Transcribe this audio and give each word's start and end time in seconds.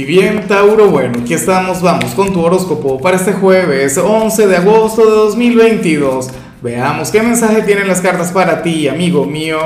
Y 0.00 0.06
bien, 0.06 0.46
Tauro, 0.48 0.88
bueno, 0.88 1.18
aquí 1.20 1.34
estamos, 1.34 1.82
vamos 1.82 2.14
con 2.14 2.32
tu 2.32 2.40
horóscopo 2.40 2.98
para 3.02 3.18
este 3.18 3.34
jueves 3.34 3.98
11 3.98 4.46
de 4.46 4.56
agosto 4.56 5.04
de 5.04 5.10
2022. 5.10 6.30
Veamos 6.62 7.10
qué 7.10 7.20
mensaje 7.20 7.60
tienen 7.60 7.86
las 7.86 8.00
cartas 8.00 8.32
para 8.32 8.62
ti, 8.62 8.88
amigo 8.88 9.26
mío. 9.26 9.58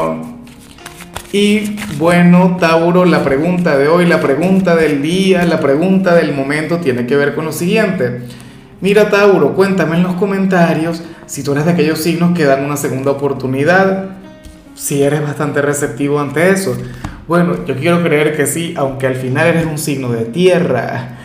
Y 1.31 1.77
bueno, 1.99 2.57
Tauro, 2.59 3.05
la 3.05 3.23
pregunta 3.23 3.79
de 3.79 3.87
hoy, 3.87 4.07
la 4.07 4.21
pregunta 4.21 4.75
del 4.75 5.03
día, 5.03 5.45
la 5.45 5.61
pregunta 5.61 6.17
del 6.17 6.35
momento 6.35 6.79
tiene 6.79 7.07
que 7.07 7.15
ver 7.15 7.37
con 7.37 7.45
lo 7.45 7.53
siguiente. 7.53 8.23
Mira, 8.81 9.11
Tauro, 9.11 9.55
cuéntame 9.55 9.99
en 9.99 10.03
los 10.03 10.15
comentarios 10.15 11.01
si 11.27 11.45
tú 11.45 11.53
eres 11.53 11.65
de 11.65 11.71
aquellos 11.71 12.01
signos 12.01 12.37
que 12.37 12.43
dan 12.43 12.65
una 12.65 12.77
segunda 12.77 13.13
oportunidad, 13.13 14.07
si 14.75 15.01
eres 15.01 15.23
bastante 15.23 15.63
receptivo 15.63 16.19
ante 16.19 16.51
eso. 16.51 16.77
Bueno, 17.27 17.65
yo 17.65 17.75
quiero 17.77 18.03
creer 18.03 18.37
que 18.37 18.47
sí, 18.47 18.75
aunque 18.77 19.07
al 19.07 19.15
final 19.15 19.47
eres 19.47 19.65
un 19.65 19.79
signo 19.79 20.11
de 20.11 20.27
tierra. 20.27 21.17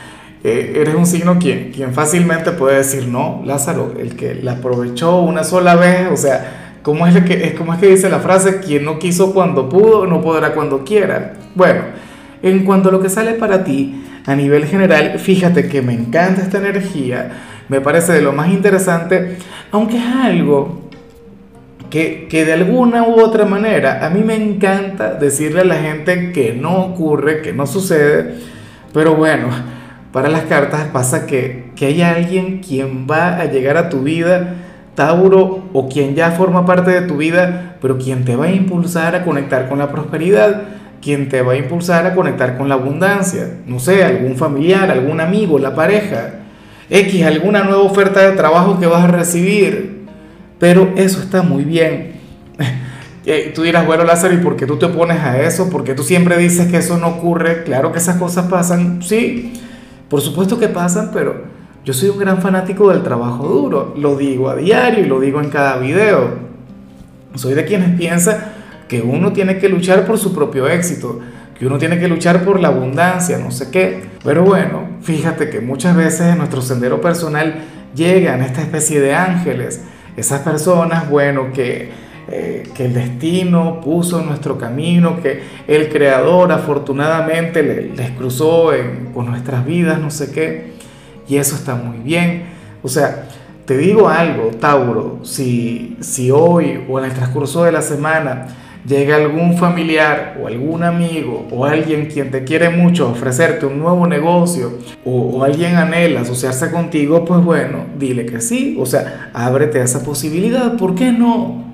Eh, 0.46 0.78
eres 0.78 0.96
un 0.96 1.06
signo 1.06 1.38
quien, 1.40 1.72
quien 1.74 1.94
fácilmente 1.94 2.54
puede 2.54 2.78
decir, 2.78 3.10
no, 3.10 3.42
Lázaro, 3.46 3.94
el 4.00 4.16
que 4.16 4.36
la 4.36 4.54
aprovechó 4.54 5.20
una 5.20 5.44
sola 5.44 5.76
vez, 5.76 6.08
o 6.10 6.16
sea, 6.16 6.78
¿cómo 6.84 7.06
es, 7.06 7.22
que, 7.26 7.54
¿cómo 7.58 7.74
es 7.74 7.80
que 7.80 7.88
dice 7.88 8.10
la 8.10 8.20
frase? 8.20 8.62
Quien 8.62 8.86
no 8.86 8.98
quiso 8.98 9.34
cuando 9.34 9.68
pudo, 9.68 10.08
no 10.08 10.22
podrá 10.22 10.54
cuando 10.54 10.86
quiera. 10.86 11.34
Bueno, 11.54 11.82
en 12.42 12.64
cuanto 12.64 12.88
a 12.88 12.92
lo 12.94 13.02
que 13.02 13.10
sale 13.10 13.34
para 13.34 13.66
ti, 13.66 14.02
a 14.26 14.36
nivel 14.36 14.68
general, 14.68 15.20
fíjate 15.20 15.68
que 15.68 15.82
me 15.82 15.94
encanta 15.94 16.42
esta 16.42 16.60
energía, 16.60 17.32
me 17.68 17.82
parece 17.82 18.14
de 18.14 18.22
lo 18.22 18.32
más 18.32 18.50
interesante, 18.50 19.38
aunque 19.70 19.98
es 19.98 20.06
algo 20.06 20.89
que, 21.90 22.28
de 22.32 22.54
alguna 22.54 23.04
u 23.04 23.20
otra 23.20 23.46
manera 23.46 24.06
a 24.06 24.10
mí 24.10 24.22
me 24.24 24.36
encanta 24.36 25.16
decirle 25.16 25.62
a 25.62 25.66
la 25.66 25.76
gente 25.76 26.32
que 26.32 26.54
no 26.54 26.86
ocurre, 26.86 27.42
que 27.42 27.54
no 27.54 27.66
sucede, 27.66 28.36
pero 28.94 29.16
bueno, 29.16 29.50
para 30.12 30.30
las 30.30 30.44
cartas 30.44 30.88
pasa 30.92 31.26
que, 31.26 31.72
que 31.76 31.88
hay 31.88 32.02
alguien 32.02 32.60
quien 32.60 33.08
va 33.10 33.38
a 33.40 33.46
llegar 33.46 33.78
a 33.78 33.90
tu 33.90 34.02
vida, 34.02 34.56
Tauro, 34.96 35.70
o 35.72 35.88
quien 35.88 36.16
ya 36.16 36.32
forma 36.32 36.66
parte 36.66 36.92
de 36.92 37.02
tu 37.02 37.18
vida, 37.18 37.78
pero 37.82 37.98
quien 37.98 38.26
te 38.26 38.36
va 38.36 38.46
a 38.46 38.52
impulsar 38.52 39.16
a 39.16 39.24
conectar 39.24 39.70
con 39.70 39.80
la 39.80 39.90
prosperidad, 39.90 40.64
quien 41.02 41.30
te 41.30 41.42
va 41.42 41.54
a 41.54 41.58
impulsar 41.58 42.06
a 42.06 42.14
conectar 42.14 42.58
con 42.58 42.68
la 42.68 42.76
abundancia, 42.76 43.60
no 43.66 43.80
sé, 43.80 44.04
algún 44.04 44.36
familiar, 44.36 44.92
algún 44.92 45.22
amigo, 45.22 45.58
la 45.58 45.74
pareja, 45.74 46.40
X, 46.90 47.26
alguna 47.26 47.64
nueva 47.64 47.84
oferta 47.84 48.28
de 48.28 48.36
trabajo 48.36 48.80
que 48.80 48.88
vas 48.88 49.06
a 49.06 49.08
recibir, 49.08 49.99
pero 50.60 50.94
eso 50.96 51.22
está 51.22 51.42
muy 51.42 51.64
bien. 51.64 52.20
tú 53.56 53.64
dirás, 53.64 53.86
bueno 53.86 54.04
Lázaro, 54.04 54.34
¿y 54.34 54.38
por 54.38 54.56
qué 54.56 54.66
tú 54.66 54.78
te 54.78 54.86
opones 54.86 55.20
a 55.20 55.42
eso? 55.42 55.70
Porque 55.70 55.96
tú 55.96 56.04
siempre 56.04 56.38
dices 56.38 56.70
que 56.70 56.78
eso 56.78 56.98
no 56.98 57.08
ocurre. 57.08 57.64
Claro 57.64 57.92
que 57.92 58.00
esas 58.00 58.18
cosas 58.18 58.48
pasan, 58.48 59.02
sí, 59.02 59.54
por 60.10 60.22
supuesto 60.22 60.60
que 60.60 60.68
pasan, 60.68 61.12
pero 61.14 61.44
yo 61.86 61.94
soy 61.94 62.10
un 62.10 62.20
gran 62.20 62.42
fanático 62.42 62.90
del 62.92 63.04
trabajo 63.04 63.48
duro. 63.48 63.94
Lo 63.98 64.18
digo 64.18 64.50
a 64.50 64.56
diario 64.56 65.06
y 65.06 65.08
lo 65.08 65.20
digo 65.20 65.42
en 65.42 65.50
cada 65.50 65.78
video. 65.78 66.50
Soy 67.36 67.54
de 67.54 67.66
quienes 67.66 67.98
piensan 67.98 68.38
que 68.88 69.02
uno 69.02 69.32
tiene 69.32 69.60
que 69.60 69.70
luchar 69.70 70.06
por 70.06 70.18
su 70.18 70.34
propio 70.34 70.68
éxito, 70.68 71.20
que 71.58 71.68
uno 71.68 71.78
tiene 71.78 72.00
que 72.00 72.08
luchar 72.08 72.44
por 72.44 72.60
la 72.60 72.70
abundancia, 72.70 73.38
no 73.38 73.52
sé 73.52 73.70
qué. 73.70 74.04
Pero 74.24 74.44
bueno, 74.44 74.88
fíjate 75.02 75.50
que 75.50 75.62
muchas 75.62 75.96
veces 75.96 76.22
en 76.22 76.40
nuestro 76.40 76.62
sendero 76.62 77.00
personal 77.00 77.64
llegan 77.96 78.42
esta 78.42 78.62
especie 78.62 79.00
de 79.00 79.14
ángeles 79.14 79.82
esas 80.20 80.42
personas, 80.42 81.10
bueno, 81.10 81.52
que, 81.54 81.90
eh, 82.30 82.70
que 82.76 82.86
el 82.86 82.94
destino 82.94 83.82
puso 83.82 84.20
en 84.20 84.28
nuestro 84.28 84.58
camino, 84.58 85.22
que 85.22 85.42
el 85.68 85.90
Creador 85.90 86.52
afortunadamente 86.52 87.92
les, 87.96 88.12
cruzó 88.12 88.72
con 89.14 89.26
nuestras 89.28 89.66
vidas, 89.66 90.00
no 90.00 90.12
sé 90.12 90.32
qué, 90.32 90.74
y 91.28 91.38
eso 91.38 91.56
está 91.56 91.76
muy 91.76 91.98
bien. 92.00 92.44
O 92.84 92.88
sea, 92.88 93.28
te 93.66 93.78
digo 93.78 94.10
algo, 94.10 94.52
Tauro, 94.60 95.20
si, 95.24 95.98
si 96.02 96.32
hoy 96.32 96.86
o 96.90 97.00
en 97.00 97.06
el 97.06 97.14
transcurso 97.14 97.64
de 97.64 97.72
la 97.72 97.82
semana 97.82 98.48
llega 98.86 99.16
algún 99.16 99.58
familiar 99.58 100.38
o 100.42 100.48
algún 100.48 100.84
amigo 100.84 101.48
o 101.52 101.66
alguien 101.66 102.08
quien 102.08 102.32
te 102.32 102.44
quiere 102.44 102.70
mucho 102.70 103.08
a 103.08 103.12
ofrecerte 103.12 103.66
un 103.66 103.80
nuevo 103.80 104.08
negocio 104.08 104.74
o, 105.06 105.44
alguien 105.44 105.76
anhela 105.76 106.22
asociarse 106.22 106.72
contigo, 106.72 107.26
pues 107.26 107.44
bueno, 107.44 107.86
dile 107.98 108.26
que 108.26 108.42
sí, 108.42 108.78
o 108.80 108.86
sea, 108.86 109.32
ábrete 109.34 109.82
a 109.82 109.84
esa 109.84 110.04
posibilidad, 110.04 110.76
¿por 110.78 110.96
qué 110.96 111.12
no? 111.12 111.66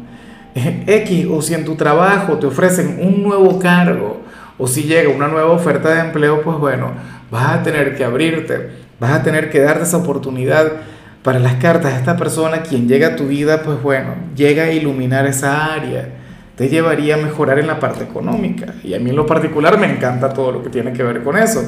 X, 0.56 1.28
o 1.30 1.42
si 1.42 1.54
en 1.54 1.66
tu 1.66 1.76
trabajo 1.76 2.38
te 2.38 2.48
ofrecen 2.48 3.00
un 3.02 3.24
nuevo 3.24 3.60
cargo 3.60 4.22
o 4.58 4.68
si 4.68 4.84
llega 4.84 5.10
una 5.10 5.28
nueva 5.28 5.52
oferta 5.52 5.94
de 5.94 6.00
empleo, 6.00 6.42
pues 6.42 6.58
bueno, 6.58 6.92
vas 7.30 7.50
a 7.50 7.64
tener 7.64 7.96
que 7.98 8.06
abrirte, 8.06 8.70
vas 9.00 9.12
a 9.12 9.24
tener 9.24 9.50
que 9.50 9.60
darte 9.60 9.84
esa 9.84 9.98
oportunidad 9.98 10.72
para 11.24 11.40
las 11.40 11.56
cartas 11.56 11.94
esta 11.96 12.16
persona, 12.16 12.62
quien 12.62 12.88
llega 12.88 13.10
a 13.10 13.16
tu 13.16 13.28
vida, 13.28 13.64
pues 13.64 13.82
bueno, 13.82 14.14
llega 14.36 14.66
a 14.66 14.72
iluminar 14.72 15.26
esa 15.26 15.74
área 15.74 16.25
te 16.56 16.70
llevaría 16.70 17.16
a 17.16 17.18
mejorar 17.18 17.60
en 17.60 17.68
la 17.68 17.80
parte 17.80 18.04
económica. 18.04 18.76
Y 18.84 18.94
a 18.94 19.00
mí 19.00 19.10
en 19.10 19.16
lo 19.16 19.26
particular 19.26 19.80
me 19.80 19.92
encanta 19.92 20.34
todo 20.34 20.52
lo 20.52 20.64
que 20.64 20.70
tiene 20.70 20.94
que 20.94 21.04
ver 21.04 21.24
con 21.24 21.38
eso. 21.38 21.64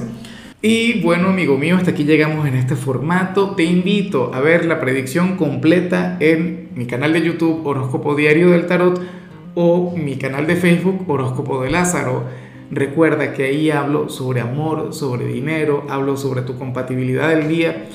Y 0.61 1.01
bueno, 1.01 1.29
amigo 1.29 1.57
mío, 1.57 1.75
hasta 1.75 1.91
aquí 1.91 2.03
llegamos 2.03 2.47
en 2.47 2.55
este 2.55 2.75
formato. 2.75 3.51
Te 3.51 3.63
invito 3.63 4.31
a 4.33 4.39
ver 4.39 4.65
la 4.65 4.79
predicción 4.79 5.37
completa 5.37 6.17
en 6.19 6.69
mi 6.73 6.87
canal 6.87 7.13
de 7.13 7.21
YouTube 7.21 7.65
Horóscopo 7.65 8.15
Diario 8.15 8.49
del 8.49 8.65
Tarot 8.65 8.99
o 9.55 9.95
mi 9.95 10.17
canal 10.17 10.47
de 10.47 10.55
Facebook 10.55 11.03
Horóscopo 11.07 11.61
de 11.61 11.69
Lázaro. 11.69 12.23
Recuerda 12.71 13.33
que 13.33 13.43
ahí 13.43 13.69
hablo 13.71 14.09
sobre 14.09 14.41
amor, 14.41 14.93
sobre 14.93 15.27
dinero, 15.27 15.85
hablo 15.89 16.17
sobre 16.17 16.41
tu 16.41 16.57
compatibilidad 16.57 17.29
del 17.29 17.47
día. 17.47 17.85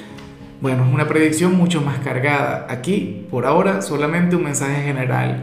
Bueno, 0.61 0.85
es 0.87 0.95
una 0.95 1.09
predicción 1.09 1.55
mucho 1.55 1.81
más 1.81 1.99
cargada. 1.99 2.67
Aquí, 2.71 3.27
por 3.31 3.45
ahora, 3.45 3.83
solamente 3.83 4.37
un 4.37 4.45
mensaje 4.45 4.83
general 4.83 5.43